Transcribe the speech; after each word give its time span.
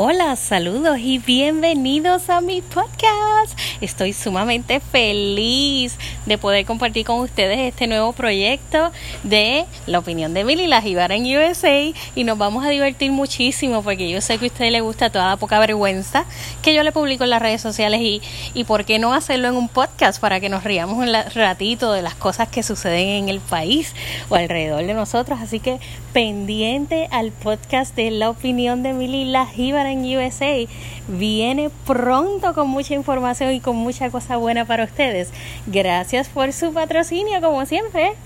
Hola, 0.00 0.36
saludos 0.36 1.00
y 1.00 1.18
bienvenidos 1.18 2.30
a 2.30 2.40
mi 2.40 2.62
podcast. 2.62 3.58
Estoy 3.80 4.12
sumamente 4.12 4.78
feliz 4.78 5.98
de 6.28 6.38
poder 6.38 6.64
compartir 6.66 7.06
con 7.06 7.20
ustedes 7.20 7.58
este 7.58 7.86
nuevo 7.86 8.12
proyecto 8.12 8.92
de 9.22 9.64
la 9.86 9.98
opinión 9.98 10.34
de 10.34 10.44
Milly, 10.44 10.66
la 10.66 10.82
Jibara 10.82 11.16
en 11.16 11.24
USA 11.24 11.92
y 12.14 12.24
nos 12.24 12.38
vamos 12.38 12.64
a 12.64 12.68
divertir 12.68 13.10
muchísimo 13.10 13.82
porque 13.82 14.08
yo 14.10 14.20
sé 14.20 14.38
que 14.38 14.46
a 14.46 14.48
ustedes 14.48 14.70
les 14.70 14.82
gusta 14.82 15.10
toda 15.10 15.36
poca 15.36 15.58
vergüenza 15.58 16.26
que 16.62 16.74
yo 16.74 16.82
le 16.82 16.92
publico 16.92 17.24
en 17.24 17.30
las 17.30 17.42
redes 17.42 17.62
sociales 17.62 18.00
y, 18.02 18.20
y 18.54 18.64
por 18.64 18.84
qué 18.84 18.98
no 18.98 19.14
hacerlo 19.14 19.48
en 19.48 19.56
un 19.56 19.68
podcast 19.68 20.20
para 20.20 20.38
que 20.38 20.48
nos 20.48 20.64
riamos 20.64 20.98
un 20.98 21.12
ratito 21.34 21.92
de 21.92 22.02
las 22.02 22.14
cosas 22.14 22.48
que 22.48 22.62
suceden 22.62 23.08
en 23.08 23.28
el 23.28 23.40
país 23.40 23.94
o 24.28 24.34
alrededor 24.34 24.84
de 24.84 24.94
nosotros. 24.94 25.40
Así 25.40 25.60
que 25.60 25.78
pendiente 26.12 27.08
al 27.10 27.32
podcast 27.32 27.96
de 27.96 28.10
la 28.10 28.30
opinión 28.30 28.82
de 28.82 28.92
Milly, 28.92 29.24
la 29.24 29.46
Jibara 29.46 29.92
en 29.92 30.04
USA 30.04 30.66
viene 31.08 31.70
pronto 31.86 32.54
con 32.54 32.68
mucha 32.68 32.94
información 32.94 33.52
y 33.52 33.60
con 33.60 33.76
mucha 33.76 34.10
cosa 34.10 34.36
buena 34.36 34.64
para 34.64 34.84
ustedes. 34.84 35.30
Gracias 36.18 36.34
por 36.34 36.52
su 36.52 36.74
patrocinio, 36.74 37.40
como 37.40 37.64
siempre. 37.64 38.16